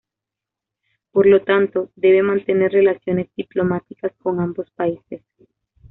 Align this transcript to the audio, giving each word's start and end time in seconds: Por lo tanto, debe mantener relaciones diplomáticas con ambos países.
Por 1.11 1.27
lo 1.27 1.43
tanto, 1.43 1.91
debe 1.95 2.23
mantener 2.23 2.71
relaciones 2.71 3.29
diplomáticas 3.35 4.11
con 4.17 4.39
ambos 4.39 4.67
países. 4.71 5.21